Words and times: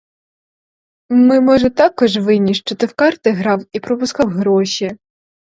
Ми, 1.09 1.39
може, 1.41 1.69
також 1.69 2.17
винні, 2.17 2.53
що 2.53 2.75
ти 2.75 2.85
в 2.85 2.93
карти 2.93 3.31
грав 3.31 3.63
і 3.71 3.79
пропускав 3.79 4.29
гроші? 4.29 4.97